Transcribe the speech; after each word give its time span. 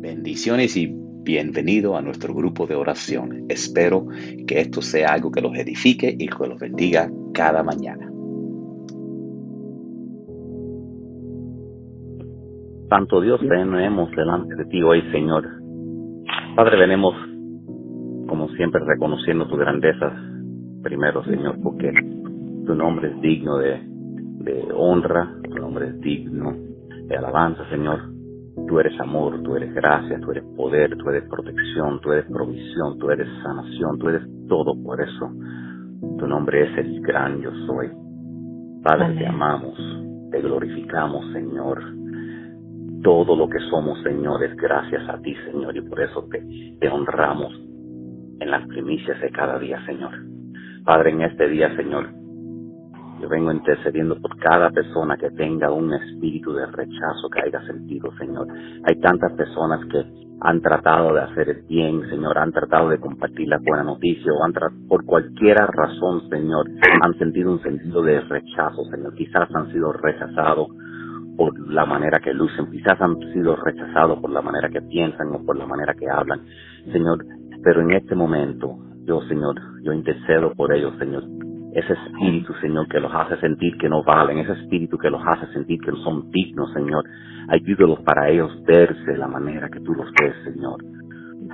Bendiciones 0.00 0.76
y 0.76 0.94
bienvenido 1.24 1.96
a 1.96 2.02
nuestro 2.02 2.32
grupo 2.32 2.68
de 2.68 2.76
oración. 2.76 3.46
Espero 3.48 4.06
que 4.46 4.60
esto 4.60 4.80
sea 4.80 5.08
algo 5.12 5.32
que 5.32 5.40
los 5.40 5.56
edifique 5.58 6.14
y 6.16 6.28
que 6.28 6.46
los 6.46 6.60
bendiga 6.60 7.10
cada 7.34 7.64
mañana. 7.64 8.08
Santo 12.88 13.20
Dios, 13.20 13.40
venemos 13.40 14.08
delante 14.12 14.54
de 14.54 14.66
ti 14.66 14.80
hoy, 14.82 15.02
Señor. 15.10 15.48
Padre, 16.54 16.78
venemos 16.78 17.14
como 18.28 18.48
siempre 18.50 18.80
reconociendo 18.86 19.48
tu 19.48 19.56
grandeza 19.56 20.12
primero, 20.84 21.24
Señor, 21.24 21.58
porque 21.60 21.92
tu 22.66 22.74
nombre 22.76 23.10
es 23.10 23.20
digno 23.20 23.58
de, 23.58 23.80
de 24.44 24.68
honra, 24.72 25.34
tu 25.42 25.56
nombre 25.56 25.88
es 25.88 26.00
digno 26.00 26.54
de 27.08 27.16
alabanza, 27.16 27.68
Señor. 27.68 28.17
Tú 28.66 28.80
eres 28.80 28.98
amor, 29.00 29.42
tú 29.42 29.56
eres 29.56 29.72
gracia, 29.74 30.18
tú 30.20 30.30
eres 30.30 30.44
poder, 30.56 30.96
tú 30.96 31.08
eres 31.08 31.24
protección, 31.28 32.00
tú 32.00 32.12
eres 32.12 32.26
provisión, 32.26 32.98
tú 32.98 33.10
eres 33.10 33.28
sanación, 33.42 33.98
tú 33.98 34.08
eres 34.08 34.22
todo 34.48 34.74
por 34.82 35.00
eso. 35.00 35.30
Tu 36.18 36.26
nombre 36.26 36.64
es 36.64 36.78
el 36.78 37.00
gran 37.00 37.40
yo 37.40 37.50
soy. 37.66 37.90
Padre, 38.82 39.14
te 39.16 39.26
amamos, 39.26 39.76
te 40.30 40.40
glorificamos, 40.40 41.32
Señor. 41.32 41.82
Todo 43.02 43.36
lo 43.36 43.48
que 43.48 43.60
somos, 43.70 44.02
Señor, 44.02 44.42
es 44.42 44.56
gracias 44.56 45.08
a 45.08 45.18
ti, 45.20 45.34
Señor, 45.50 45.76
y 45.76 45.82
por 45.82 46.00
eso 46.00 46.26
te, 46.30 46.44
te 46.80 46.88
honramos 46.88 47.52
en 48.40 48.50
las 48.50 48.66
primicias 48.66 49.20
de 49.20 49.30
cada 49.30 49.58
día, 49.58 49.84
Señor. 49.86 50.12
Padre, 50.84 51.10
en 51.10 51.22
este 51.22 51.48
día, 51.48 51.74
Señor, 51.76 52.17
yo 53.20 53.28
vengo 53.28 53.52
intercediendo 53.52 54.20
por 54.20 54.36
cada 54.38 54.70
persona 54.70 55.16
que 55.16 55.30
tenga 55.30 55.70
un 55.72 55.92
espíritu 55.92 56.52
de 56.52 56.66
rechazo 56.66 57.28
que 57.32 57.40
haya 57.40 57.60
sentido, 57.66 58.10
Señor. 58.18 58.46
Hay 58.84 59.00
tantas 59.00 59.32
personas 59.32 59.84
que 59.86 60.04
han 60.40 60.60
tratado 60.60 61.14
de 61.14 61.22
hacer 61.22 61.48
el 61.48 61.62
bien, 61.62 62.08
Señor, 62.08 62.38
han 62.38 62.52
tratado 62.52 62.90
de 62.90 63.00
compartir 63.00 63.48
la 63.48 63.58
buena 63.58 63.82
noticia 63.82 64.32
o 64.32 64.44
han 64.44 64.52
por 64.88 65.04
cualquier 65.04 65.56
razón, 65.56 66.28
Señor, 66.30 66.66
han 67.02 67.18
sentido 67.18 67.52
un 67.52 67.62
sentido 67.62 68.02
de 68.02 68.20
rechazo, 68.20 68.84
Señor. 68.84 69.14
Quizás 69.14 69.48
han 69.54 69.72
sido 69.72 69.92
rechazados 69.92 70.68
por 71.36 71.58
la 71.70 71.86
manera 71.86 72.20
que 72.22 72.32
lucen, 72.32 72.70
quizás 72.70 73.00
han 73.00 73.18
sido 73.32 73.56
rechazados 73.56 74.20
por 74.20 74.30
la 74.30 74.42
manera 74.42 74.68
que 74.68 74.82
piensan 74.82 75.28
o 75.34 75.44
por 75.44 75.56
la 75.56 75.66
manera 75.66 75.94
que 75.94 76.08
hablan, 76.08 76.40
Señor. 76.92 77.24
Pero 77.62 77.80
en 77.80 77.92
este 77.92 78.14
momento, 78.14 78.76
yo, 79.04 79.20
Señor, 79.22 79.56
yo 79.82 79.92
intercedo 79.92 80.52
por 80.54 80.72
ellos, 80.72 80.94
Señor 80.98 81.47
ese 81.78 81.92
espíritu, 81.92 82.54
Señor, 82.60 82.88
que 82.88 83.00
los 83.00 83.12
hace 83.14 83.36
sentir 83.38 83.76
que 83.78 83.88
no 83.88 84.02
valen, 84.02 84.38
ese 84.38 84.52
espíritu 84.52 84.98
que 84.98 85.10
los 85.10 85.22
hace 85.26 85.52
sentir 85.52 85.80
que 85.80 85.92
no 85.92 85.98
son 85.98 86.30
dignos, 86.30 86.72
Señor. 86.72 87.04
Ayúdalos 87.48 88.00
para 88.00 88.28
ellos 88.28 88.62
verse 88.64 89.12
de 89.12 89.18
la 89.18 89.28
manera 89.28 89.68
que 89.68 89.80
tú 89.80 89.94
los 89.94 90.10
ves, 90.20 90.34
Señor, 90.44 90.78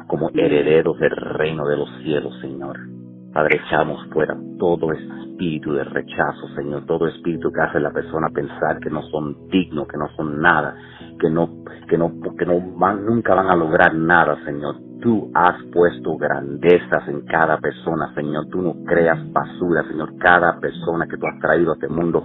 como 0.07 0.31
herederos 0.31 0.99
del 0.99 1.17
reino 1.17 1.67
de 1.67 1.77
los 1.77 1.91
cielos, 2.03 2.39
Señor. 2.41 2.94
Padre, 3.35 3.61
echamos 3.67 4.07
fuera 4.13 4.37
todo 4.59 4.93
espíritu 4.93 5.73
de 5.75 5.85
rechazo, 5.85 6.49
Señor, 6.55 6.87
todo 6.87 7.09
espíritu 7.09 7.51
que 7.53 7.61
hace 7.61 7.79
a 7.79 7.81
la 7.81 7.91
persona 7.91 8.29
pensar 8.33 8.79
que 8.79 8.91
no 8.91 9.03
son 9.11 9.49
dignos, 9.49 9.89
que 9.89 9.99
no 9.99 10.09
son 10.17 10.41
nada, 10.41 10.77
que 11.21 11.29
no, 11.29 11.65
que 11.89 11.99
no, 11.99 12.13
que 12.39 12.47
no 12.47 12.61
van, 12.79 13.05
nunca 13.05 13.35
van 13.35 13.49
a 13.49 13.57
lograr 13.57 13.93
nada, 13.95 14.39
Señor 14.45 14.77
tú 15.05 15.31
has 15.35 15.63
puesto 15.71 16.17
grandezas 16.17 17.07
en 17.09 17.27
cada 17.27 17.59
persona, 17.59 18.15
Señor. 18.15 18.47
Tú 18.47 18.63
no 18.63 18.75
creas 18.87 19.19
basura, 19.33 19.87
Señor. 19.87 20.17
Cada 20.17 20.59
persona 20.59 21.07
que 21.07 21.19
tú 21.19 21.27
has 21.27 21.39
traído 21.41 21.73
a 21.73 21.75
este 21.75 21.89
mundo, 21.89 22.25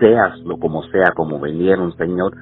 seas 0.00 0.36
lo 0.40 0.58
como 0.58 0.82
sea, 0.84 1.12
como 1.14 1.38
vinieron, 1.40 1.96
Señor, 1.96 2.36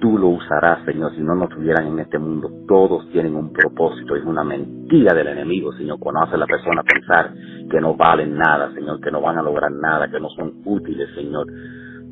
tú 0.00 0.18
lo 0.18 0.28
usarás, 0.28 0.84
Señor. 0.84 1.14
Si 1.14 1.22
no 1.22 1.34
nos 1.34 1.50
tuvieran 1.50 1.86
en 1.86 2.00
este 2.00 2.18
mundo, 2.18 2.50
todos 2.66 3.08
tienen 3.10 3.36
un 3.36 3.52
propósito. 3.52 4.16
Es 4.16 4.24
una 4.24 4.42
mentira 4.42 5.14
del 5.14 5.28
enemigo, 5.28 5.72
Señor. 5.72 5.98
Cuando 5.98 6.22
hace 6.22 6.36
la 6.36 6.46
persona 6.46 6.82
pensar 6.82 7.32
que 7.70 7.80
no 7.80 7.94
valen 7.94 8.36
nada, 8.36 8.72
Señor, 8.74 9.00
que 9.00 9.10
no 9.10 9.20
van 9.20 9.38
a 9.38 9.42
lograr 9.42 9.70
nada, 9.70 10.10
que 10.10 10.18
no 10.18 10.28
son 10.30 10.62
útiles, 10.64 11.08
Señor 11.14 11.46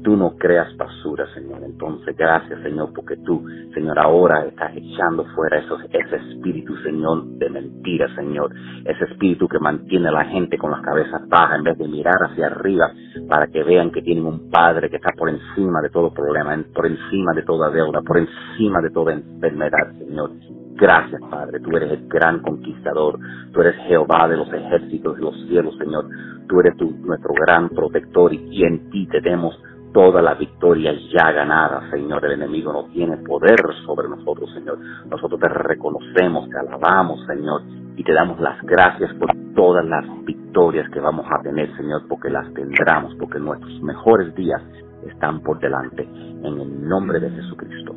tú 0.03 0.17
no 0.17 0.37
creas 0.37 0.77
basura, 0.77 1.27
Señor. 1.35 1.63
Entonces, 1.65 2.17
gracias, 2.17 2.61
Señor, 2.63 2.93
porque 2.95 3.17
tú, 3.19 3.45
Señor, 3.75 3.99
ahora 3.99 4.45
estás 4.47 4.77
echando 4.77 5.25
fuera 5.35 5.59
esos, 5.59 5.81
ese 5.93 6.17
espíritu, 6.17 6.77
Señor, 6.79 7.25
de 7.39 7.51
mentira, 7.51 8.09
Señor. 8.15 8.55
Ese 8.85 9.05
espíritu 9.05 9.49
que 9.49 9.59
mantiene 9.59 10.09
a 10.09 10.13
la 10.13 10.25
gente 10.27 10.59
con 10.59 10.71
las 10.71 10.83
cabezas 10.83 11.29
bajas 11.29 11.59
en 11.59 11.65
vez 11.65 11.79
de 11.79 11.89
mirar 11.89 12.17
hacia 12.31 12.47
arriba 12.47 12.91
para 13.29 13.47
que 13.49 13.63
vean 13.63 13.91
que 13.91 14.03
tienen 14.03 14.27
un 14.27 14.51
Padre 14.51 14.89
que 14.91 14.97
está 14.97 15.11
por 15.17 15.29
encima 15.29 15.81
de 15.83 15.91
todo 15.91 16.13
problema, 16.13 16.57
por 16.75 16.87
encima 16.87 17.33
de 17.35 17.43
toda 17.43 17.71
deuda, 17.71 18.01
por 18.03 18.19
encima 18.19 18.81
de 18.81 18.91
toda 18.91 19.13
enfermedad, 19.13 19.93
Señor. 19.99 20.31
Gracias, 20.79 21.21
Padre. 21.29 21.59
Tú 21.61 21.77
eres 21.77 21.91
el 21.91 22.09
gran 22.09 22.41
conquistador. 22.41 23.19
Tú 23.53 23.61
eres 23.61 23.75
Jehová 23.89 24.29
de 24.29 24.37
los 24.37 24.53
ejércitos 24.53 25.17
de 25.17 25.23
los 25.23 25.35
cielos, 25.49 25.77
Señor. 25.77 26.07
Tú 26.49 26.61
eres 26.61 26.77
tu, 26.77 26.91
nuestro 27.05 27.35
gran 27.35 27.69
protector 27.69 28.33
y 28.33 28.65
en 28.65 28.89
ti 28.91 29.09
tenemos 29.09 29.61
toda 29.93 30.23
la 30.23 30.35
victoria 30.35 30.93
ya 31.13 31.33
ganada, 31.33 31.91
Señor. 31.91 32.25
El 32.25 32.33
enemigo 32.33 32.73
no 32.73 32.85
tiene 32.93 33.17
poder 33.19 33.59
sobre 33.85 34.09
nosotros, 34.09 34.51
Señor. 34.53 34.79
Nosotros 35.11 35.41
te 35.41 35.49
reconocemos, 35.49 36.49
te 36.49 36.59
alabamos, 36.59 37.25
Señor, 37.27 37.63
y 37.97 38.05
te 38.05 38.13
damos 38.13 38.41
las 38.41 38.61
gracias 38.63 39.13
por 39.15 39.31
todas 39.55 39.85
las 39.85 40.05
victorias 40.25 40.89
que 40.91 41.01
vamos 41.01 41.27
a 41.31 41.43
tener, 41.43 41.75
Señor, 41.77 42.03
porque 42.09 42.31
las 42.31 42.53
tendremos, 42.55 43.15
porque 43.19 43.39
nuestros 43.39 43.81
mejores 43.83 44.35
días 44.35 44.63
están 45.07 45.41
por 45.41 45.59
delante. 45.61 46.03
En 46.03 46.61
el 46.61 46.89
nombre 46.89 47.21
de 47.21 47.31
Jesucristo. 47.31 47.95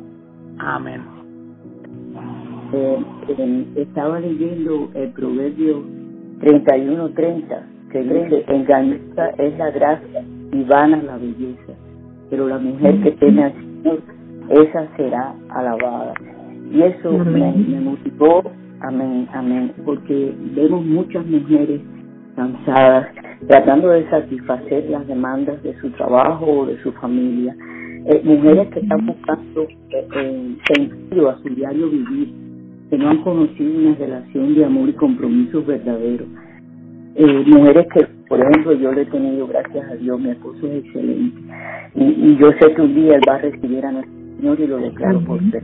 Amén. 0.58 1.02
Eh, 2.72 3.04
eh, 3.28 3.72
estaba 3.76 4.18
leyendo 4.18 4.90
el 4.94 5.12
proverbio 5.12 5.82
31-30, 6.40 7.90
que 7.90 8.02
dice, 8.02 8.44
engañosa 8.48 9.28
es 9.38 9.58
la 9.58 9.70
gracia 9.70 10.24
y 10.52 10.62
vana 10.64 11.02
la 11.02 11.16
belleza 11.16 11.72
pero 12.32 12.48
la 12.48 12.56
mujer 12.56 12.98
que 13.02 13.10
teme 13.10 13.44
al 13.44 13.52
Señor, 13.52 14.00
esa 14.48 14.88
será 14.96 15.34
alabada. 15.50 16.14
Y 16.72 16.80
eso 16.80 17.12
me, 17.12 17.52
motivó, 17.78 18.42
amén, 18.80 19.28
amén, 19.34 19.70
porque 19.84 20.34
vemos 20.54 20.82
muchas 20.82 21.26
mujeres 21.26 21.82
cansadas, 22.34 23.08
tratando 23.48 23.90
de 23.90 24.08
satisfacer 24.08 24.88
las 24.88 25.06
demandas 25.08 25.62
de 25.62 25.78
su 25.82 25.90
trabajo 25.90 26.46
o 26.46 26.64
de 26.64 26.82
su 26.82 26.90
familia. 26.92 27.54
Eh, 28.06 28.22
mujeres 28.24 28.68
que 28.68 28.80
están 28.80 29.04
buscando 29.04 29.66
eh, 29.90 30.56
sentido 30.72 31.28
a 31.28 31.38
su 31.42 31.50
diario 31.50 31.90
vivir, 31.90 32.32
que 32.88 32.96
no 32.96 33.10
han 33.10 33.18
conocido 33.18 33.78
una 33.78 33.94
relación 33.96 34.54
de 34.54 34.64
amor 34.64 34.88
y 34.88 34.94
compromiso 34.94 35.62
verdadero. 35.62 36.24
Eh, 37.14 37.44
mujeres 37.46 37.86
que, 37.92 38.06
por 38.32 38.40
ejemplo, 38.40 38.72
yo 38.72 38.92
le 38.92 39.02
he 39.02 39.04
tenido, 39.04 39.46
gracias 39.46 39.90
a 39.90 39.94
Dios, 39.96 40.18
mi 40.18 40.30
esposo 40.30 40.66
es 40.66 40.86
excelente. 40.86 41.38
Y, 41.94 42.34
yo 42.36 42.50
sé 42.52 42.72
que 42.74 42.80
un 42.80 42.94
día 42.94 43.16
él 43.16 43.20
va 43.28 43.34
a 43.34 43.38
recibir 43.40 43.84
a 43.84 43.92
nuestro 43.92 44.14
Señor 44.38 44.58
y 44.58 44.66
lo 44.68 44.78
declaro 44.78 45.20
por 45.20 45.38
fe. 45.50 45.60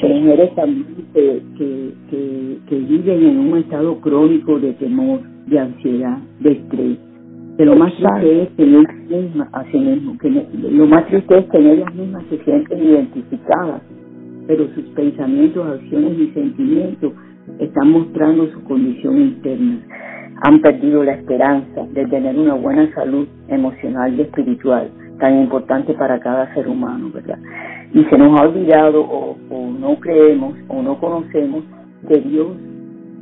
Mujeres 0.00 0.54
también 0.54 0.86
que, 1.12 1.42
que, 1.58 2.58
que, 2.68 2.76
viven 2.76 3.24
en 3.24 3.38
un 3.40 3.58
estado 3.58 4.00
crónico 4.00 4.60
de 4.60 4.74
temor, 4.74 5.22
de 5.46 5.58
ansiedad, 5.58 6.18
de 6.38 6.52
estrés. 6.52 6.98
Que 7.56 7.64
lo 7.64 7.74
más 7.74 7.92
triste 7.96 8.42
es 8.42 8.48
que 8.50 8.62
ellas 8.62 8.94
mismas, 9.10 9.48
así 9.52 9.76
mismo, 9.76 10.16
que 10.18 10.30
lo 10.70 10.86
más 10.86 11.08
triste 11.08 11.38
es 11.38 11.44
que 11.50 11.58
ellas 11.58 11.92
mismas 11.92 12.22
se 12.30 12.38
sienten 12.44 12.84
identificadas, 12.84 13.82
pero 14.46 14.68
sus 14.76 14.84
pensamientos, 14.94 15.66
acciones 15.66 16.20
y 16.20 16.28
sentimientos 16.34 17.12
están 17.58 17.90
mostrando 17.90 18.46
su 18.52 18.62
condición 18.62 19.20
interna 19.20 19.80
han 20.42 20.60
perdido 20.60 21.04
la 21.04 21.12
esperanza 21.12 21.86
de 21.92 22.06
tener 22.06 22.36
una 22.36 22.54
buena 22.54 22.92
salud 22.94 23.26
emocional 23.48 24.14
y 24.14 24.22
espiritual, 24.22 24.90
tan 25.18 25.40
importante 25.40 25.94
para 25.94 26.18
cada 26.20 26.52
ser 26.54 26.68
humano, 26.68 27.10
¿verdad? 27.12 27.38
Y 27.92 28.04
se 28.04 28.18
nos 28.18 28.38
ha 28.38 28.44
olvidado 28.44 29.00
o, 29.02 29.36
no 29.78 30.00
creemos 30.00 30.54
o 30.68 30.82
no 30.82 30.98
conocemos 30.98 31.62
que 32.08 32.20
Dios, 32.20 32.48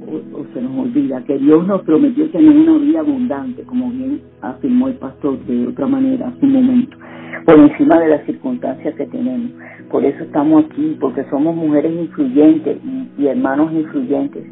o, 0.06 0.44
se 0.54 0.62
nos 0.62 0.86
olvida, 0.86 1.22
que 1.24 1.38
Dios 1.38 1.66
nos 1.66 1.82
prometió 1.82 2.30
tener 2.30 2.56
una 2.56 2.78
vida 2.78 3.00
abundante, 3.00 3.62
como 3.64 3.90
bien 3.90 4.20
afirmó 4.40 4.88
el 4.88 4.94
pastor 4.94 5.38
de 5.46 5.66
otra 5.66 5.86
manera 5.86 6.28
hace 6.28 6.46
un 6.46 6.52
momento, 6.52 6.96
por 7.44 7.58
encima 7.58 7.98
de 7.98 8.08
las 8.08 8.24
circunstancias 8.24 8.94
que 8.94 9.06
tenemos. 9.06 9.50
Por 9.90 10.04
eso 10.04 10.24
estamos 10.24 10.64
aquí, 10.64 10.96
porque 11.00 11.24
somos 11.28 11.54
mujeres 11.54 11.92
influyentes 11.92 12.78
y 13.18 13.26
hermanos 13.26 13.72
influyentes 13.72 14.44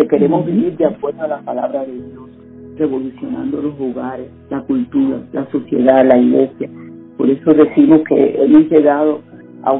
que 0.00 0.08
queremos 0.08 0.46
vivir 0.46 0.76
de 0.78 0.86
acuerdo 0.86 1.22
a 1.22 1.28
la 1.28 1.40
palabra 1.40 1.84
de 1.84 1.92
Dios, 1.92 2.30
revolucionando 2.78 3.60
los 3.60 3.74
hogares, 3.78 4.28
la 4.48 4.62
cultura, 4.62 5.20
la 5.32 5.46
sociedad, 5.50 6.06
la 6.06 6.16
iglesia. 6.16 6.70
Por 7.18 7.28
eso 7.28 7.52
decimos 7.52 8.00
que 8.08 8.42
hemos 8.42 8.70
llegado 8.70 9.20
a, 9.62 9.78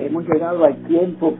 hemos 0.00 0.24
llegado 0.26 0.64
al 0.64 0.74
tiempo 0.86 1.34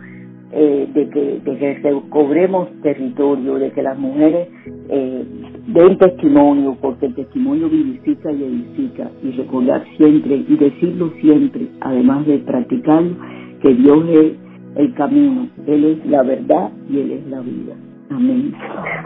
eh, 0.52 0.86
de, 0.92 1.08
que, 1.08 1.40
de 1.42 1.58
que 1.58 2.02
cobremos 2.10 2.68
territorio, 2.82 3.54
de 3.54 3.70
que 3.70 3.82
las 3.82 3.98
mujeres 3.98 4.48
eh, 4.90 5.24
den 5.68 5.96
testimonio, 5.96 6.76
porque 6.82 7.06
el 7.06 7.14
testimonio 7.14 7.70
vivifica 7.70 8.30
y 8.30 8.44
edifica, 8.44 9.10
y 9.22 9.30
recordar 9.30 9.86
siempre 9.96 10.44
y 10.46 10.56
decirlo 10.56 11.12
siempre, 11.18 11.68
además 11.80 12.26
de 12.26 12.38
practicarlo, 12.40 13.16
que 13.62 13.72
Dios 13.72 14.04
es 14.10 14.32
el 14.76 14.94
camino. 14.94 15.48
Él 15.66 15.84
es 15.84 16.06
la 16.06 16.22
verdad 16.22 16.70
y 16.90 16.98
Él 16.98 17.12
es 17.12 17.26
la 17.28 17.40
vida. 17.40 17.74
Amén. 18.14 18.54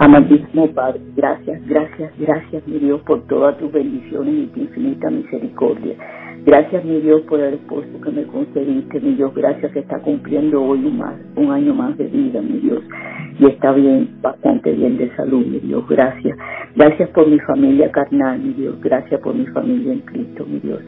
Amadísimo 0.01 0.67
Padre, 0.73 1.01
gracias, 1.17 1.65
gracias, 1.67 2.13
gracias, 2.19 2.67
mi 2.67 2.79
Dios, 2.79 3.01
por 3.03 3.27
todas 3.27 3.57
tus 3.59 3.71
bendiciones 3.73 4.35
y 4.35 4.47
tu 4.49 4.61
infinita 4.61 5.11
misericordia. 5.11 5.95
Gracias, 6.45 6.85
mi 6.85 7.01
Dios, 7.01 7.23
por 7.23 7.41
el 7.41 7.55
esposo 7.55 7.89
que 8.03 8.11
me 8.11 8.25
concediste, 8.25 9.01
mi 9.01 9.15
Dios. 9.15 9.35
Gracias 9.35 9.73
que 9.73 9.81
está 9.81 9.99
cumpliendo 10.01 10.63
hoy 10.63 10.85
un 11.35 11.51
año 11.51 11.75
más 11.75 11.97
de 11.99 12.07
vida, 12.07 12.41
mi 12.41 12.59
Dios. 12.61 12.83
Y 13.41 13.47
está 13.47 13.73
bien, 13.73 14.11
bastante 14.23 14.73
bien 14.73 14.97
de 14.97 15.11
salud, 15.17 15.45
mi 15.45 15.59
Dios. 15.59 15.87
Gracias. 15.89 16.39
Gracias 16.77 17.09
por 17.11 17.29
mi 17.29 17.41
familia 17.41 17.91
carnal, 17.91 18.39
mi 18.39 18.53
Dios. 18.55 18.81
Gracias 18.81 19.21
por 19.23 19.35
mi 19.35 19.47
familia 19.47 19.93
en 19.93 20.01
Cristo, 20.01 20.47
mi 20.47 20.61
Dios. 20.61 20.81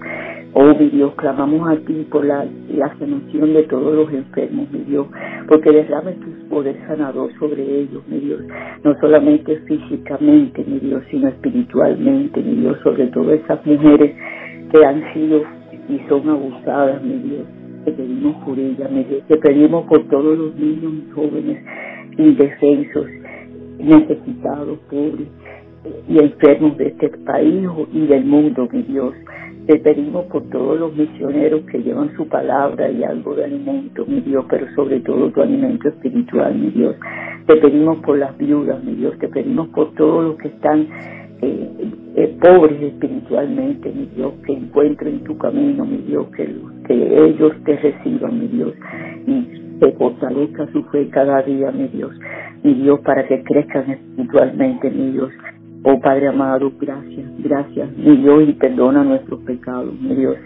Oh, 0.54 0.74
mi 0.74 0.88
Dios, 0.88 1.14
clamamos 1.16 1.68
a 1.68 1.76
ti 1.76 2.06
por 2.10 2.24
la, 2.24 2.46
la 2.74 2.88
sanación 2.98 3.52
de 3.52 3.64
todos 3.64 3.94
los 3.94 4.12
enfermos, 4.12 4.70
mi 4.72 4.80
Dios. 4.80 5.06
Porque 5.46 5.70
derrames 5.70 6.18
tu 6.20 6.48
poder 6.48 6.76
sanador 6.86 7.30
sobre 7.38 7.62
ellos, 7.62 8.02
mi 8.08 8.18
Dios. 8.18 8.40
No 8.82 8.94
solamente 9.00 9.58
físicamente, 9.66 10.64
mi 10.66 10.78
Dios, 10.80 11.02
sino 11.10 11.28
espiritualmente, 11.28 12.40
mi 12.42 12.62
Dios. 12.62 12.78
Sobre 12.82 13.08
todo 13.08 13.32
esas 13.32 13.64
mujeres 13.66 14.16
que 14.72 14.84
han 14.84 15.12
sido 15.12 15.42
y 15.88 16.00
son 16.08 16.28
abusadas, 16.28 17.02
mi 17.02 17.18
Dios. 17.18 17.46
Te 17.84 17.92
pedimos 17.92 18.36
por 18.44 18.58
ellas, 18.58 18.90
mi 18.90 19.04
Dios. 19.04 19.22
Te 19.28 19.36
pedimos 19.36 19.86
por 19.86 20.08
todos 20.08 20.38
los 20.38 20.54
niños 20.56 20.92
y 20.94 21.10
jóvenes 21.10 21.62
indefensos, 22.18 23.06
necesitados, 23.78 24.78
pobres 24.90 25.28
y 26.08 26.18
enfermos 26.18 26.76
de 26.76 26.88
este 26.88 27.08
país 27.24 27.68
y 27.92 28.06
del 28.06 28.24
mundo, 28.24 28.68
mi 28.72 28.82
Dios. 28.82 29.14
Te 29.68 29.78
pedimos 29.80 30.24
por 30.32 30.48
todos 30.48 30.80
los 30.80 30.96
misioneros 30.96 31.60
que 31.70 31.82
llevan 31.82 32.16
su 32.16 32.26
palabra 32.26 32.90
y 32.90 33.04
algo 33.04 33.34
de 33.34 33.44
alimento, 33.44 34.06
mi 34.06 34.22
Dios, 34.22 34.46
pero 34.48 34.66
sobre 34.74 35.00
todo 35.00 35.30
tu 35.30 35.42
alimento 35.42 35.90
espiritual, 35.90 36.54
mi 36.54 36.70
Dios. 36.70 36.96
Te 37.46 37.54
pedimos 37.56 37.98
por 37.98 38.16
las 38.16 38.34
viudas, 38.38 38.82
mi 38.82 38.94
Dios. 38.94 39.18
Te 39.18 39.28
pedimos 39.28 39.68
por 39.68 39.92
todos 39.92 40.24
los 40.24 40.38
que 40.38 40.48
están 40.48 40.88
eh, 41.42 41.70
eh, 42.16 42.38
pobres 42.40 42.80
espiritualmente, 42.80 43.92
mi 43.92 44.06
Dios, 44.16 44.32
que 44.46 44.54
encuentren 44.54 45.22
tu 45.24 45.36
camino, 45.36 45.84
mi 45.84 45.98
Dios, 45.98 46.28
que, 46.34 46.48
que 46.86 47.24
ellos 47.26 47.52
te 47.66 47.76
reciban, 47.76 48.40
mi 48.40 48.46
Dios, 48.46 48.72
y 49.26 49.78
que 49.80 49.92
fortalezca 49.98 50.66
su 50.72 50.82
fe 50.84 51.10
cada 51.10 51.42
día, 51.42 51.70
mi 51.72 51.88
Dios, 51.88 52.18
mi 52.62 52.72
Dios, 52.72 53.00
para 53.00 53.28
que 53.28 53.42
crezcan 53.42 53.90
espiritualmente, 53.90 54.90
mi 54.90 55.10
Dios. 55.10 55.30
Oh 55.84 56.00
Padre 56.00 56.28
amado, 56.28 56.72
gracias, 56.80 57.26
gracias, 57.38 57.96
mi 57.96 58.16
Dios, 58.16 58.48
y 58.48 58.52
perdona 58.54 59.04
nuestros 59.04 59.40
pecados, 59.40 59.94
mi 60.00 60.14
Dios. 60.14 60.36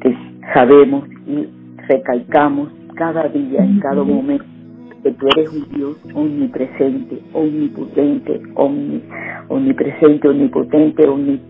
Que 0.00 0.14
sabemos 0.52 1.08
y 1.26 1.48
recalcamos 1.88 2.68
cada 2.94 3.26
día, 3.28 3.64
en 3.64 3.80
cada 3.80 4.02
momento, 4.02 4.44
que 5.02 5.12
tú 5.12 5.26
eres 5.28 5.50
un 5.50 5.68
Dios 5.74 5.96
omnipresente, 6.14 7.22
omnipotente, 7.32 8.42
omni, 8.54 9.02
omnipresente, 9.48 10.28
omnipotente, 10.28 11.08
omni, 11.08 11.40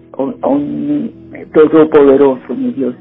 omni, 0.43 1.15
todopoderoso, 1.53 2.55
mi 2.55 2.73
Dios. 2.73 2.95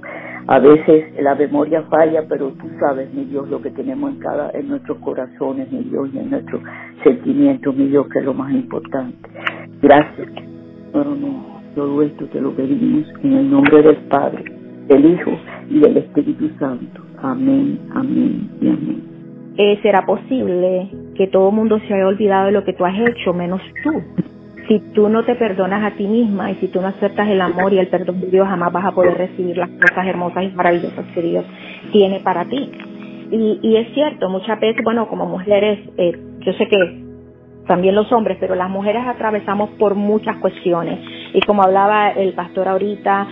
A 0.48 0.60
veces 0.60 1.22
la 1.22 1.36
memoria 1.36 1.84
falla, 1.84 2.24
pero 2.28 2.52
tú 2.52 2.68
sabes, 2.80 3.14
mi 3.14 3.26
Dios, 3.26 3.48
lo 3.50 3.62
que 3.62 3.70
tenemos 3.70 4.12
en 4.14 4.20
cada, 4.20 4.50
en 4.52 4.70
nuestros 4.70 4.98
corazones, 5.00 5.72
mi 5.72 5.84
Dios, 5.84 6.10
y 6.14 6.20
en 6.20 6.32
nuestros 6.32 6.62
sentimientos, 7.04 7.76
mi 7.76 7.88
Dios, 7.88 8.08
que 8.08 8.20
es 8.20 8.26
lo 8.26 8.34
más 8.34 8.52
importante. 8.54 9.30
Gracias. 9.82 10.28
todo 11.76 12.02
esto 12.02 12.26
te 12.28 12.42
lo 12.42 12.52
pedimos 12.56 13.08
en 13.24 13.34
el 13.34 13.52
nombre 13.52 13.82
del 13.84 13.98
Padre, 14.10 14.44
del 14.88 15.06
Hijo 15.06 15.32
y 15.70 15.80
del 15.80 15.98
Espíritu 15.98 16.50
Santo. 16.60 17.02
Amén, 17.22 17.80
amén 17.94 18.50
y 18.62 18.68
amén 18.68 19.18
eh, 19.58 19.80
será 19.82 20.06
posible 20.06 20.88
que 21.16 21.28
todo 21.28 21.50
el 21.50 21.56
mundo 21.56 21.80
se 21.88 21.94
haya 21.94 22.08
olvidado 22.08 22.46
de 22.46 22.52
lo 22.52 22.64
que 22.64 22.74
tú 22.74 22.86
has 22.86 22.96
hecho, 23.10 23.34
menos 23.34 23.62
tú. 23.84 23.92
Si 24.68 24.80
tú 24.94 25.10
no 25.10 25.24
te 25.24 25.36
perdonas 25.36 25.84
a 25.84 25.96
ti 25.96 26.06
misma 26.06 26.52
y 26.52 26.56
si 26.56 26.68
tú 26.68 26.82
no 26.82 26.88
aceptas 26.88 27.28
el 27.30 27.42
amor 27.42 27.74
y 27.74 27.80
el 27.80 27.88
perdón 27.88 28.22
de 28.22 28.28
Dios, 28.28 28.48
jamás 28.48 28.72
vas 28.72 28.86
a 28.86 28.92
poder 28.92 29.18
recibir 29.18 29.58
las 29.58 29.70
cosas 29.70 30.06
hermosas 30.06 30.44
y 30.44 30.50
maravillosas 30.50 31.06
que 31.14 31.22
Dios 31.22 31.46
tiene 31.92 32.20
para 32.20 32.46
ti. 32.46 32.70
Y, 33.32 33.60
y 33.62 33.78
es 33.78 33.94
cierto, 33.94 34.30
muchas 34.30 34.60
veces, 34.60 34.84
bueno, 34.84 35.08
como 35.08 35.26
mujeres, 35.26 35.80
eh, 35.98 36.12
yo 36.42 36.54
sé 36.54 36.68
que 36.68 37.07
también 37.68 37.96
los 37.96 38.12
hombres, 38.12 38.38
pero 38.40 38.56
las 38.56 38.70
mujeres 38.70 39.04
atravesamos 39.06 39.70
por 39.72 39.96
muchas 39.96 40.38
cuestiones. 40.38 41.00
Y 41.34 41.42
como 41.42 41.64
hablaba 41.64 42.12
el 42.12 42.34
pastor 42.34 42.68
ahorita, 42.68 43.28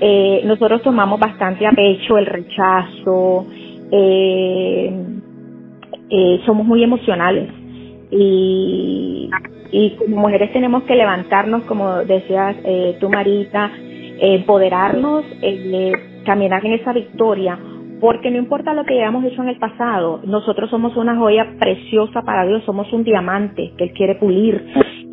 eh, 0.00 0.42
nosotros 0.44 0.82
tomamos 0.82 1.18
bastante 1.18 1.66
a 1.66 1.70
pecho 1.72 2.18
el 2.18 2.26
rechazo, 2.26 3.46
eh, 3.90 4.92
eh, 6.10 6.40
somos 6.44 6.66
muy 6.66 6.82
emocionales 6.82 7.48
y, 8.10 9.28
y 9.72 9.90
como 9.96 10.16
mujeres 10.16 10.52
tenemos 10.52 10.84
que 10.84 10.94
levantarnos, 10.94 11.64
como 11.64 11.96
decías 12.04 12.56
eh, 12.64 12.96
tú, 13.00 13.08
Marita, 13.08 13.70
empoderarnos, 14.20 15.24
eh, 15.42 15.92
caminar 16.24 16.64
en 16.64 16.74
esa 16.74 16.92
victoria, 16.92 17.58
porque 18.00 18.30
no 18.30 18.38
importa 18.38 18.74
lo 18.74 18.84
que 18.84 18.94
hayamos 18.94 19.24
hecho 19.24 19.42
en 19.42 19.48
el 19.48 19.58
pasado, 19.58 20.20
nosotros 20.24 20.70
somos 20.70 20.96
una 20.96 21.16
joya 21.16 21.46
preciosa 21.58 22.22
para 22.22 22.46
Dios, 22.46 22.62
somos 22.64 22.92
un 22.92 23.04
diamante 23.04 23.72
que 23.76 23.84
Él 23.84 23.92
quiere 23.92 24.14
pulir, 24.16 24.64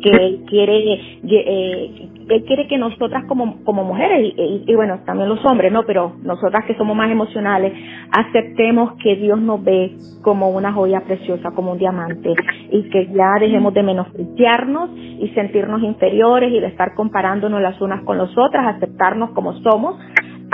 que 0.02 0.10
Él 0.10 0.44
quiere, 0.46 0.94
eh, 1.24 2.08
Él 2.28 2.44
quiere 2.44 2.66
que 2.68 2.76
nosotras 2.76 3.24
como, 3.26 3.64
como 3.64 3.84
mujeres, 3.84 4.34
y, 4.36 4.74
bueno, 4.74 5.00
también 5.06 5.30
los 5.30 5.42
hombres, 5.46 5.72
¿no? 5.72 5.84
Pero 5.84 6.12
nosotras 6.22 6.66
que 6.66 6.76
somos 6.76 6.94
más 6.94 7.10
emocionales, 7.10 7.72
aceptemos 8.10 8.94
que 9.02 9.16
Dios 9.16 9.40
nos 9.40 9.64
ve 9.64 9.96
como 10.22 10.50
una 10.50 10.72
joya 10.72 11.00
preciosa, 11.00 11.52
como 11.52 11.72
un 11.72 11.78
diamante, 11.78 12.34
y 12.70 12.82
que 12.90 13.06
ya 13.06 13.38
dejemos 13.40 13.72
de 13.72 13.82
menospreciarnos 13.82 14.90
y 14.94 15.28
sentirnos 15.34 15.82
inferiores 15.82 16.52
y 16.52 16.60
de 16.60 16.66
estar 16.66 16.94
comparándonos 16.94 17.62
las 17.62 17.80
unas 17.80 18.04
con 18.04 18.18
las 18.18 18.30
otras, 18.36 18.76
aceptarnos 18.76 19.30
como 19.30 19.54
somos. 19.62 19.96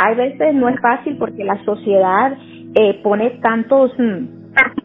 Hay 0.03 0.15
veces 0.15 0.55
no 0.55 0.69
es 0.71 0.81
fácil 0.81 1.17
porque 1.19 1.45
la 1.45 1.63
sociedad 1.65 2.37
eh, 2.75 3.01
pone 3.03 3.31
tantos... 3.43 3.93
Mm, 3.99 4.41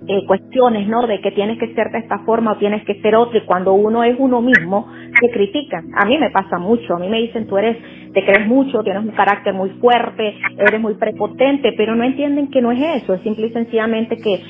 eh, 0.08 0.24
cuestiones, 0.28 0.88
¿no? 0.88 1.08
De 1.08 1.20
que 1.22 1.32
tienes 1.32 1.58
que 1.58 1.74
ser 1.74 1.90
de 1.92 1.98
esta 1.98 2.20
forma 2.20 2.52
o 2.52 2.58
tienes 2.58 2.86
que 2.86 3.02
ser 3.02 3.16
otro 3.16 3.40
y 3.40 3.46
cuando 3.46 3.74
uno 3.74 4.04
es 4.04 4.16
uno 4.20 4.40
mismo, 4.40 4.88
se 5.20 5.32
critican. 5.32 5.86
A 5.96 6.06
mí 6.06 6.20
me 6.20 6.30
pasa 6.30 6.60
mucho, 6.60 6.96
a 6.96 7.00
mí 7.00 7.10
me 7.10 7.22
dicen 7.22 7.48
tú 7.48 7.58
eres, 7.58 7.78
te 8.14 8.24
crees 8.24 8.46
mucho, 8.46 8.84
tienes 8.84 9.04
un 9.04 9.12
carácter 9.12 9.56
muy 9.56 9.72
fuerte, 9.82 10.36
eres 10.60 10.80
muy 10.80 10.94
prepotente, 10.94 11.74
pero 11.76 11.96
no 11.96 12.04
entienden 12.04 12.52
que 12.52 12.62
no 12.62 12.72
es 12.72 13.02
eso, 13.02 13.16
es 13.16 13.22
simple 13.22 13.48
y 13.48 13.54
sencillamente 13.54 14.18
que 14.18 14.44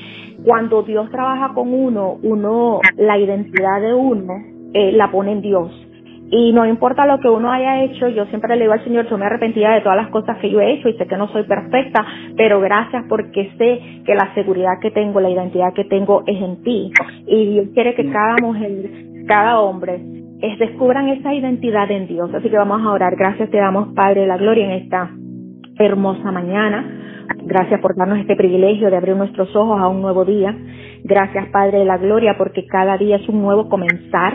cuando 0.44 0.82
Dios 0.82 1.10
trabaja 1.10 1.54
con 1.54 1.72
uno, 1.72 2.18
uno, 2.22 2.80
la 2.96 3.16
identidad 3.16 3.80
de 3.80 3.94
uno, 3.94 4.34
eh, 4.74 4.92
la 4.92 5.10
pone 5.10 5.32
en 5.32 5.40
Dios 5.40 5.85
y 6.30 6.52
no 6.52 6.66
importa 6.66 7.06
lo 7.06 7.20
que 7.20 7.28
uno 7.28 7.52
haya 7.52 7.82
hecho, 7.84 8.08
yo 8.08 8.26
siempre 8.26 8.56
le 8.56 8.62
digo 8.62 8.72
al 8.72 8.82
Señor, 8.82 9.08
yo 9.08 9.16
me 9.16 9.26
arrepentía 9.26 9.70
de 9.70 9.80
todas 9.80 9.96
las 9.96 10.10
cosas 10.10 10.38
que 10.38 10.50
yo 10.50 10.60
he 10.60 10.72
hecho 10.72 10.88
y 10.88 10.94
sé 10.94 11.06
que 11.06 11.16
no 11.16 11.28
soy 11.28 11.44
perfecta, 11.44 12.04
pero 12.36 12.60
gracias 12.60 13.04
porque 13.08 13.52
sé 13.56 14.02
que 14.04 14.14
la 14.14 14.34
seguridad 14.34 14.80
que 14.80 14.90
tengo, 14.90 15.20
la 15.20 15.30
identidad 15.30 15.72
que 15.72 15.84
tengo 15.84 16.24
es 16.26 16.40
en 16.42 16.62
ti. 16.62 16.90
Y 17.26 17.46
Dios 17.52 17.66
quiere 17.74 17.94
que 17.94 18.10
cada 18.10 18.36
mujer, 18.42 18.70
cada 19.28 19.60
hombre, 19.60 20.00
es, 20.42 20.58
descubran 20.58 21.08
esa 21.08 21.32
identidad 21.32 21.90
en 21.90 22.08
Dios. 22.08 22.32
Así 22.34 22.50
que 22.50 22.56
vamos 22.56 22.82
a 22.82 22.90
orar. 22.90 23.14
Gracias 23.16 23.50
te 23.50 23.58
damos, 23.58 23.94
Padre 23.94 24.22
de 24.22 24.26
la 24.26 24.36
Gloria, 24.36 24.64
en 24.64 24.82
esta 24.82 25.10
hermosa 25.78 26.32
mañana. 26.32 27.02
Gracias 27.44 27.80
por 27.80 27.96
darnos 27.96 28.18
este 28.18 28.36
privilegio 28.36 28.90
de 28.90 28.96
abrir 28.96 29.16
nuestros 29.16 29.54
ojos 29.54 29.80
a 29.80 29.88
un 29.88 30.02
nuevo 30.02 30.24
día. 30.24 30.56
Gracias, 31.04 31.48
Padre 31.50 31.78
de 31.78 31.84
la 31.84 31.98
Gloria, 31.98 32.36
porque 32.36 32.66
cada 32.66 32.96
día 32.98 33.16
es 33.16 33.28
un 33.28 33.42
nuevo 33.42 33.68
comenzar 33.68 34.34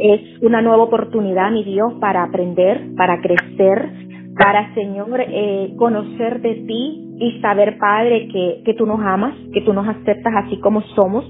es 0.00 0.42
una 0.42 0.62
nueva 0.62 0.84
oportunidad, 0.84 1.50
mi 1.50 1.64
Dios, 1.64 1.94
para 2.00 2.24
aprender, 2.24 2.94
para 2.96 3.20
crecer, 3.20 3.90
para, 4.36 4.72
Señor, 4.74 5.20
eh, 5.20 5.74
conocer 5.76 6.40
de 6.40 6.54
ti 6.66 7.16
y 7.18 7.40
saber, 7.40 7.76
Padre, 7.78 8.28
que, 8.28 8.62
que 8.64 8.74
tú 8.74 8.86
nos 8.86 9.00
amas, 9.00 9.34
que 9.52 9.62
tú 9.62 9.72
nos 9.72 9.88
aceptas 9.88 10.32
así 10.44 10.58
como 10.60 10.82
somos. 10.94 11.24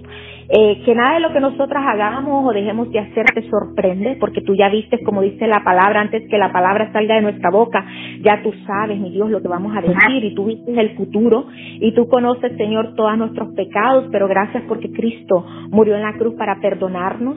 Eh, 0.50 0.80
que 0.86 0.94
nada 0.94 1.14
de 1.14 1.20
lo 1.20 1.30
que 1.34 1.40
nosotras 1.40 1.84
hagamos 1.86 2.46
o 2.46 2.54
dejemos 2.54 2.90
de 2.90 3.00
hacer 3.00 3.26
te 3.34 3.42
sorprende, 3.50 4.16
porque 4.18 4.40
tú 4.40 4.54
ya 4.54 4.70
viste, 4.70 5.02
como 5.04 5.20
dice 5.20 5.46
la 5.46 5.62
palabra, 5.62 6.00
antes 6.00 6.26
que 6.30 6.38
la 6.38 6.50
palabra 6.50 6.90
salga 6.90 7.16
de 7.16 7.20
nuestra 7.20 7.50
boca, 7.50 7.84
ya 8.22 8.42
tú 8.42 8.54
sabes, 8.66 8.98
mi 8.98 9.10
Dios, 9.10 9.28
lo 9.28 9.42
que 9.42 9.48
vamos 9.48 9.76
a 9.76 9.82
decir 9.82 10.24
y 10.24 10.34
tú 10.34 10.46
viste 10.46 10.72
el 10.80 10.96
futuro 10.96 11.48
y 11.52 11.92
tú 11.92 12.08
conoces, 12.08 12.56
Señor, 12.56 12.94
todos 12.94 13.18
nuestros 13.18 13.54
pecados, 13.54 14.06
pero 14.10 14.26
gracias 14.26 14.62
porque 14.66 14.90
Cristo 14.90 15.44
murió 15.68 15.96
en 15.96 16.02
la 16.02 16.14
cruz 16.14 16.34
para 16.36 16.58
perdonarnos, 16.62 17.36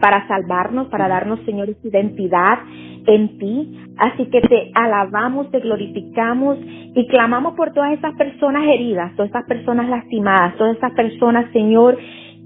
para 0.00 0.26
salvarnos, 0.26 0.88
para 0.88 1.08
darnos, 1.08 1.40
Señor, 1.44 1.70
esa 1.70 1.86
identidad 1.86 2.58
en 3.06 3.38
ti. 3.38 3.78
Así 3.96 4.26
que 4.26 4.40
te 4.40 4.70
alabamos, 4.74 5.50
te 5.50 5.60
glorificamos 5.60 6.58
y 6.94 7.06
clamamos 7.08 7.54
por 7.54 7.72
todas 7.72 7.92
esas 7.92 8.14
personas 8.14 8.66
heridas, 8.66 9.14
todas 9.14 9.30
esas 9.30 9.46
personas 9.46 9.88
lastimadas, 9.88 10.56
todas 10.56 10.76
esas 10.76 10.92
personas, 10.92 11.52
Señor, 11.52 11.98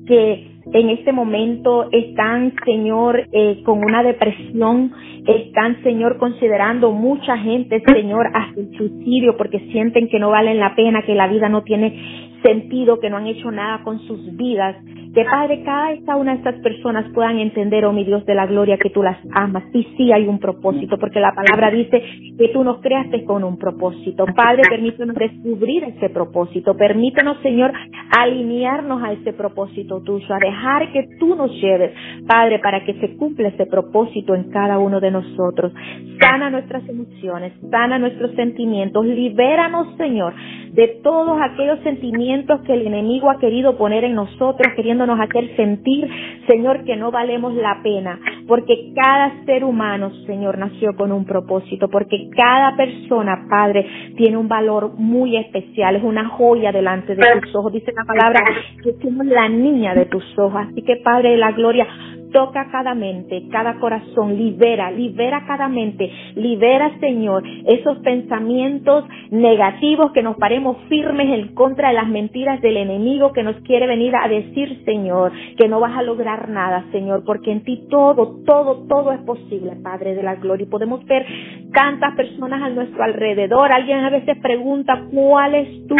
que 0.06 0.54
en 0.72 0.90
este 0.90 1.12
momento 1.12 1.88
están, 1.92 2.54
Señor, 2.64 3.28
eh, 3.32 3.62
con 3.64 3.84
una 3.84 4.02
depresión, 4.02 4.92
están, 5.26 5.82
Señor, 5.82 6.18
considerando 6.18 6.92
mucha 6.92 7.36
gente, 7.38 7.82
Señor, 7.86 8.26
hasta 8.34 8.60
el 8.60 8.76
suicidio 8.76 9.36
porque 9.36 9.60
sienten 9.70 10.08
que 10.08 10.18
no 10.18 10.30
valen 10.30 10.58
la 10.58 10.74
pena, 10.74 11.02
que 11.02 11.14
la 11.14 11.28
vida 11.28 11.48
no 11.48 11.62
tiene 11.62 12.30
sentido, 12.42 12.98
que 12.98 13.10
no 13.10 13.18
han 13.18 13.26
hecho 13.26 13.50
nada 13.50 13.82
con 13.84 14.00
sus 14.00 14.36
vidas. 14.36 14.76
Que 15.14 15.24
Padre, 15.24 15.62
cada 15.62 16.16
una 16.16 16.32
de 16.32 16.38
estas 16.38 16.56
personas 16.56 17.06
puedan 17.14 17.38
entender, 17.38 17.84
oh 17.84 17.92
mi 17.92 18.04
Dios 18.04 18.26
de 18.26 18.34
la 18.34 18.46
gloria, 18.46 18.76
que 18.78 18.90
tú 18.90 19.00
las 19.00 19.16
amas. 19.32 19.62
Y 19.72 19.84
sí 19.96 20.12
hay 20.12 20.26
un 20.26 20.40
propósito, 20.40 20.98
porque 20.98 21.20
la 21.20 21.32
palabra 21.32 21.70
dice 21.70 22.02
que 22.36 22.48
tú 22.48 22.64
nos 22.64 22.80
creaste 22.80 23.24
con 23.24 23.44
un 23.44 23.56
propósito. 23.56 24.24
Padre, 24.34 24.62
permítanos 24.68 25.14
descubrir 25.14 25.84
ese 25.84 26.10
propósito. 26.10 26.76
Permítanos, 26.76 27.38
Señor, 27.42 27.72
alinearnos 28.18 29.02
a 29.04 29.12
ese 29.12 29.32
propósito 29.32 30.02
tuyo, 30.02 30.34
a 30.34 30.38
dejar 30.38 30.90
que 30.92 31.06
tú 31.20 31.36
nos 31.36 31.50
lleves, 31.60 31.92
Padre, 32.26 32.58
para 32.58 32.84
que 32.84 32.94
se 32.94 33.16
cumpla 33.16 33.48
ese 33.48 33.66
propósito 33.66 34.34
en 34.34 34.50
cada 34.50 34.78
uno 34.78 34.98
de 34.98 35.12
nosotros. 35.12 35.72
Sana 36.20 36.50
nuestras 36.50 36.88
emociones, 36.88 37.52
sana 37.70 37.98
nuestros 37.98 38.32
sentimientos, 38.32 39.04
libéranos, 39.04 39.96
Señor, 39.96 40.34
de 40.72 40.88
todos 41.04 41.38
aquellos 41.40 41.78
sentimientos 41.80 42.60
que 42.62 42.74
el 42.74 42.86
enemigo 42.86 43.30
ha 43.30 43.38
querido 43.38 43.76
poner 43.76 44.02
en 44.02 44.14
nosotros, 44.14 44.66
queriéndonos 45.04 45.20
hacer 45.20 45.56
sentir, 45.56 46.08
Señor, 46.46 46.84
que 46.84 46.96
no 46.96 47.10
valemos 47.10 47.54
la 47.54 47.80
pena, 47.82 48.18
porque 48.46 48.92
cada 48.94 49.44
ser 49.44 49.64
humano, 49.64 50.10
Señor, 50.26 50.58
nació 50.58 50.94
con 50.96 51.12
un 51.12 51.24
propósito, 51.24 51.88
porque 51.88 52.28
cada 52.34 52.76
persona, 52.76 53.46
Padre, 53.48 53.86
tiene 54.16 54.36
un 54.36 54.48
valor 54.48 54.94
muy 54.96 55.36
especial, 55.36 55.96
es 55.96 56.02
una 56.02 56.28
joya 56.28 56.72
delante 56.72 57.14
de 57.14 57.22
tus 57.42 57.54
ojos, 57.54 57.72
dice 57.72 57.92
la 57.94 58.04
palabra 58.04 58.40
que 58.82 58.94
somos 59.02 59.26
la 59.26 59.48
niña 59.48 59.94
de 59.94 60.06
tus 60.06 60.24
ojos, 60.38 60.66
así 60.70 60.82
que 60.82 60.96
Padre 60.96 61.30
de 61.30 61.36
la 61.36 61.52
gloria, 61.52 61.86
toca 62.34 62.68
cada 62.72 62.94
mente, 62.94 63.44
cada 63.50 63.78
corazón, 63.78 64.36
libera, 64.36 64.90
libera 64.90 65.44
cada 65.46 65.68
mente, 65.68 66.10
libera, 66.34 66.98
Señor, 66.98 67.44
esos 67.64 67.98
pensamientos 67.98 69.04
negativos 69.30 70.10
que 70.10 70.22
nos 70.22 70.36
paremos 70.36 70.76
firmes 70.88 71.28
en 71.30 71.54
contra 71.54 71.88
de 71.88 71.94
las 71.94 72.08
mentiras 72.08 72.60
del 72.60 72.76
enemigo 72.76 73.32
que 73.32 73.44
nos 73.44 73.54
quiere 73.62 73.86
venir 73.86 74.16
a 74.16 74.26
decir, 74.26 74.82
Señor, 74.84 75.30
que 75.56 75.68
no 75.68 75.78
vas 75.78 75.96
a 75.96 76.02
lograr 76.02 76.48
nada, 76.48 76.84
Señor, 76.90 77.22
porque 77.24 77.52
en 77.52 77.62
ti 77.62 77.86
todo, 77.88 78.42
todo, 78.44 78.84
todo 78.88 79.12
es 79.12 79.20
posible, 79.20 79.76
Padre 79.80 80.16
de 80.16 80.24
la 80.24 80.34
Gloria. 80.34 80.64
Y 80.64 80.70
podemos 80.70 81.04
ver 81.04 81.24
tantas 81.72 82.16
personas 82.16 82.60
a 82.62 82.68
nuestro 82.68 83.04
alrededor. 83.04 83.72
Alguien 83.72 84.00
a 84.00 84.10
veces 84.10 84.36
pregunta, 84.42 85.04
¿cuál 85.12 85.54
es 85.54 85.86
tu 85.86 85.94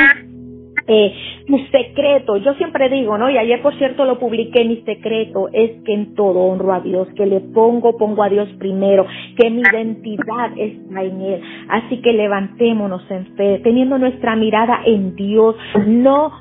eh, 0.87 1.15
tu 1.47 1.59
secreto, 1.71 2.37
yo 2.37 2.55
siempre 2.55 2.89
digo, 2.89 3.17
¿no? 3.17 3.31
Y 3.31 3.39
ayer 3.39 3.63
por 3.63 3.77
cierto 3.79 4.05
lo 4.05 4.19
publiqué, 4.19 4.65
mi 4.65 4.83
secreto 4.83 5.49
es 5.53 5.83
que 5.85 5.95
en 5.95 6.15
todo 6.15 6.41
honro 6.41 6.73
a 6.73 6.81
Dios, 6.81 7.09
que 7.17 7.27
le 7.27 7.41
pongo, 7.41 7.97
pongo 7.97 8.23
a 8.23 8.29
Dios 8.29 8.49
primero, 8.59 9.07
que 9.37 9.51
mi 9.51 9.63
identidad 9.63 10.51
está 10.57 11.03
en 11.03 11.21
Él. 11.21 11.43
Así 11.69 12.01
que 12.03 12.13
levantémonos 12.13 13.03
en 13.11 13.27
fe, 13.37 13.61
teniendo 13.63 13.99
nuestra 13.99 14.37
mirada 14.37 14.81
en 14.85 15.15
Dios, 15.17 15.57
no 15.87 16.33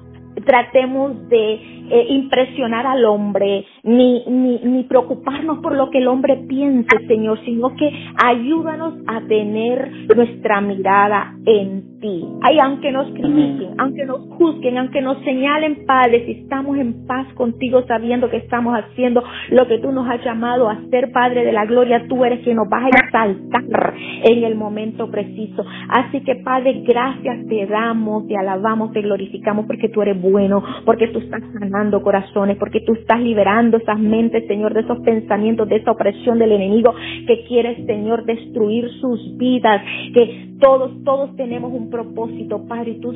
tratemos 0.46 1.30
de 1.30 1.54
eh, 1.54 2.06
impresionar 2.10 2.88
al 2.88 3.06
hombre, 3.06 3.66
ni, 3.84 4.24
ni, 4.26 4.60
ni 4.64 4.84
preocuparnos 4.84 5.60
por 5.60 5.76
lo 5.76 5.90
que 5.90 6.00
el 6.00 6.08
hombre 6.08 6.38
piense, 6.48 7.08
Señor, 7.08 7.40
sino 7.46 7.76
que 7.76 7.90
ayúdanos 8.24 8.96
a 9.08 9.22
tener 9.28 9.92
nuestra 10.16 10.62
mirada 10.62 11.36
en 11.46 11.93
ti. 12.04 12.28
Ay, 12.42 12.60
aunque 12.60 12.92
nos 12.92 13.08
critiquen, 13.14 13.76
aunque 13.78 14.06
nos 14.06 14.20
juzguen, 14.38 14.78
aunque 14.78 15.02
nos 15.02 15.18
señalen, 15.24 15.86
Padre, 15.88 16.26
si 16.26 16.32
estamos 16.44 16.78
en 16.78 17.08
paz 17.08 17.26
contigo 17.34 17.84
sabiendo 17.88 18.30
que 18.30 18.38
estamos 18.38 18.78
haciendo 18.78 19.24
lo 19.50 19.66
que 19.68 19.80
tú 19.80 19.92
nos 19.92 20.08
has 20.10 20.24
llamado 20.24 20.70
a 20.70 20.78
ser, 20.92 21.12
Padre 21.14 21.46
de 21.46 21.54
la 21.54 21.66
gloria, 21.66 22.06
tú 22.10 22.26
eres 22.26 22.42
quien 22.44 22.58
nos 22.58 22.68
vas 22.70 22.84
a 22.84 22.90
exaltar 22.90 23.94
en 24.24 24.44
el 24.44 24.56
momento 24.56 25.10
preciso. 25.10 25.64
Así 25.90 26.20
que, 26.22 26.36
Padre, 26.36 26.84
gracias 26.86 27.48
te 27.48 27.66
damos, 27.68 28.28
te 28.28 28.36
alabamos, 28.36 28.92
te 28.92 29.02
glorificamos 29.02 29.66
porque 29.66 29.88
tú 29.88 30.02
eres 30.02 30.22
bueno, 30.22 30.62
porque 30.86 31.08
tú 31.08 31.20
estás 31.20 31.42
sanando 31.58 32.02
corazones, 32.02 32.58
porque 32.58 32.82
tú 32.82 32.94
estás 32.94 33.22
liberando 33.22 33.78
esas 33.78 34.00
mentes, 34.00 34.46
Señor, 34.48 34.74
de 34.74 34.82
esos 34.82 35.00
pensamientos, 35.00 35.70
de 35.70 35.78
esa 35.78 35.92
opresión 35.92 36.38
del 36.38 36.52
enemigo 36.52 36.94
que 37.28 37.46
quiere, 37.48 37.86
Señor, 37.86 38.26
destruir 38.26 38.90
sus 39.00 39.38
vidas, 39.38 39.82
que 40.14 40.54
todos, 40.60 40.92
todos 41.04 41.36
tenemos 41.36 41.72
un 41.74 41.90
propósito, 41.94 42.66
Padre, 42.68 42.92
y 42.92 43.00
tú 43.00 43.14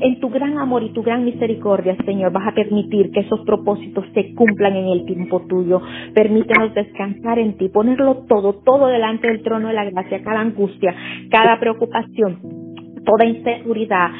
en 0.00 0.20
tu 0.20 0.30
gran 0.30 0.58
amor 0.58 0.82
y 0.82 0.92
tu 0.92 1.02
gran 1.02 1.24
misericordia, 1.24 1.96
Señor, 2.04 2.32
vas 2.32 2.48
a 2.48 2.54
permitir 2.54 3.10
que 3.12 3.20
esos 3.20 3.40
propósitos 3.40 4.04
se 4.14 4.34
cumplan 4.34 4.74
en 4.74 4.88
el 4.88 5.04
tiempo 5.04 5.42
tuyo. 5.48 5.80
Permítenos 6.14 6.74
descansar 6.74 7.38
en 7.38 7.56
ti, 7.56 7.68
ponerlo 7.68 8.24
todo, 8.28 8.54
todo 8.64 8.88
delante 8.88 9.28
del 9.28 9.42
trono 9.42 9.68
de 9.68 9.74
la 9.74 9.84
gracia, 9.84 10.22
cada 10.22 10.40
angustia, 10.40 10.94
cada 11.30 11.60
preocupación, 11.60 12.38
toda 13.04 13.26
inseguridad, 13.26 14.10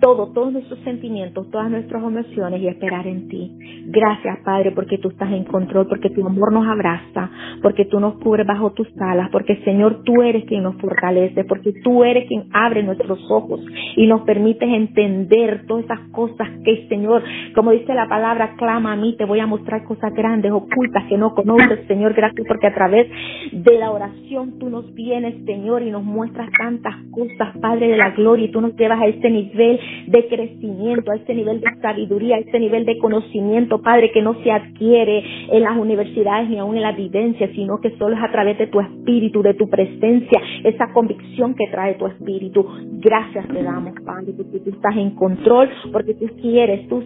todo, 0.00 0.32
todos 0.32 0.52
nuestros 0.52 0.78
sentimientos, 0.80 1.50
todas 1.50 1.70
nuestras 1.70 2.02
emociones 2.02 2.60
y 2.60 2.68
esperar 2.68 3.06
en 3.06 3.28
ti. 3.28 3.56
Gracias, 3.86 4.38
Padre, 4.44 4.72
porque 4.72 4.98
tú 4.98 5.08
estás 5.08 5.30
en 5.32 5.44
control, 5.44 5.86
porque 5.88 6.10
tu 6.10 6.26
amor 6.26 6.52
nos 6.52 6.66
abraza, 6.66 7.30
porque 7.62 7.84
tú 7.84 8.00
nos 8.00 8.14
cubres 8.18 8.46
bajo 8.46 8.72
tus 8.72 8.88
alas, 9.00 9.28
porque 9.30 9.56
Señor, 9.64 10.02
tú 10.04 10.22
eres 10.22 10.44
quien 10.44 10.62
nos 10.62 10.76
fortalece, 10.76 11.44
porque 11.44 11.72
tú 11.84 12.04
eres 12.04 12.26
quien 12.26 12.44
abre 12.52 12.82
nuestros 12.82 13.18
ojos 13.30 13.60
y 13.96 14.06
nos 14.06 14.22
permites 14.22 14.68
entender 14.68 15.66
todas 15.66 15.84
esas 15.84 16.00
cosas 16.10 16.48
que, 16.64 16.86
Señor, 16.88 17.22
como 17.54 17.72
dice 17.72 17.94
la 17.94 18.08
palabra, 18.08 18.54
clama 18.56 18.92
a 18.92 18.96
mí, 18.96 19.14
te 19.16 19.24
voy 19.24 19.40
a 19.40 19.46
mostrar 19.46 19.84
cosas 19.84 20.12
grandes, 20.14 20.52
ocultas 20.52 21.04
que 21.08 21.18
no 21.18 21.34
conoces, 21.34 21.86
Señor. 21.86 22.14
Gracias 22.14 22.46
porque 22.46 22.66
a 22.66 22.74
través 22.74 23.06
de 23.52 23.78
la 23.78 23.90
oración 23.90 24.58
tú 24.58 24.70
nos 24.70 24.92
vienes, 24.94 25.34
Señor, 25.44 25.82
y 25.82 25.90
nos 25.90 26.04
muestras 26.04 26.50
tantas 26.58 26.94
cosas, 27.10 27.56
Padre 27.60 27.88
de 27.88 27.96
la 27.96 28.10
gloria, 28.10 28.46
y 28.46 28.52
tú 28.52 28.60
nos 28.60 28.76
llevas 28.76 29.00
a 29.00 29.06
ese 29.06 29.30
nivel 29.30 29.78
de 30.06 30.26
crecimiento, 30.28 31.12
a 31.12 31.16
ese 31.16 31.34
nivel 31.34 31.60
de 31.60 31.68
sabiduría, 31.80 32.36
a 32.36 32.40
ese 32.40 32.58
nivel 32.58 32.84
de 32.84 32.98
conocimiento, 32.98 33.80
Padre, 33.82 34.10
que 34.12 34.22
no 34.22 34.34
se 34.42 34.50
adquiere 34.50 35.22
en 35.50 35.62
las 35.62 35.76
universidades 35.76 36.48
ni 36.48 36.58
aún 36.58 36.76
en 36.76 36.82
la 36.82 36.92
vivencia, 36.92 37.48
sino 37.54 37.80
que 37.80 37.96
solo 37.96 38.16
es 38.16 38.22
a 38.22 38.30
través 38.30 38.58
de 38.58 38.66
tu 38.66 38.80
espíritu, 38.80 39.42
de 39.42 39.54
tu 39.54 39.68
presencia, 39.68 40.40
esa 40.64 40.92
convicción 40.92 41.54
que 41.54 41.66
trae 41.70 41.94
tu 41.94 42.06
espíritu. 42.06 42.66
Gracias 43.00 43.46
te 43.48 43.62
damos, 43.62 43.94
Padre, 44.04 44.32
porque 44.36 44.60
tú 44.60 44.70
estás 44.70 44.96
en 44.96 45.10
control, 45.14 45.70
porque 45.92 46.14
tú 46.14 46.26
quieres, 46.40 46.88
tú 46.88 47.02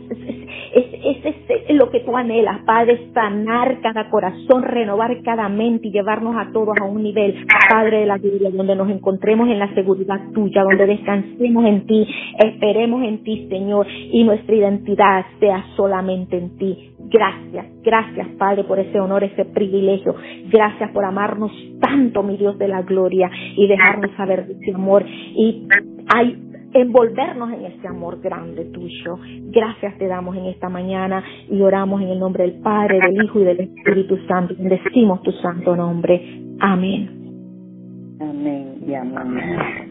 es, 0.75 1.25
es, 1.25 1.35
es, 1.69 1.77
lo 1.77 1.91
que 1.91 2.01
tú 2.01 2.17
anhelas, 2.17 2.61
Padre, 2.65 3.09
sanar 3.13 3.81
cada 3.81 4.11
corazón, 4.11 4.63
renovar 4.63 5.23
cada 5.23 5.49
mente 5.49 5.89
y 5.89 5.93
llevarnos 5.93 6.37
a 6.37 6.51
todos 6.53 6.75
a 6.81 6.85
un 6.85 7.03
nivel, 7.03 7.47
Padre 7.71 8.01
de 8.01 8.07
la 8.07 8.19
vida, 8.19 8.51
donde 8.51 8.77
nos 8.77 8.91
encontremos 8.91 9.49
en 9.49 9.59
la 9.59 9.73
seguridad 9.75 10.21
tuya, 10.33 10.63
donde 10.63 10.87
descansemos 10.87 11.65
en 11.65 11.87
ti, 11.87 12.07
en 12.83 13.23
ti, 13.25 13.47
Señor, 13.49 13.87
y 13.89 14.25
nuestra 14.25 14.55
identidad 14.55 15.25
sea 15.41 15.65
solamente 15.77 16.37
en 16.37 16.57
ti. 16.57 16.91
Gracias, 17.11 17.67
gracias 17.83 18.29
Padre 18.39 18.65
por 18.65 18.79
ese 18.79 18.99
honor, 18.99 19.25
ese 19.25 19.45
privilegio. 19.45 20.15
Gracias 20.51 20.91
por 20.93 21.05
amarnos 21.05 21.53
tanto, 21.81 22.23
mi 22.23 22.37
Dios 22.37 22.59
de 22.59 22.69
la 22.69 22.83
gloria, 22.83 23.31
y 23.57 23.67
dejarnos 23.67 24.11
saber 24.17 24.47
de 24.47 24.55
ese 24.55 24.75
amor. 24.75 25.05
Y 25.07 25.67
hay 26.15 26.39
envolvernos 26.73 27.53
en 27.53 27.67
ese 27.67 27.87
amor 27.87 28.21
grande 28.21 28.65
tuyo. 28.67 29.19
Gracias 29.53 29.97
te 29.99 30.07
damos 30.07 30.37
en 30.37 30.47
esta 30.47 30.69
mañana 30.69 31.23
y 31.51 31.61
oramos 31.61 32.03
en 32.03 32.09
el 32.09 32.19
nombre 32.19 32.45
del 32.45 32.61
Padre, 32.61 32.99
del 32.99 33.25
Hijo 33.25 33.41
y 33.41 33.45
del 33.45 33.61
Espíritu 33.61 34.17
Santo. 34.27 34.55
Bendecimos 34.59 35.23
tu 35.23 35.31
santo 35.33 35.77
nombre. 35.77 36.21
Amén. 36.61 37.11
Amén 38.21 38.75
amén. 39.17 39.91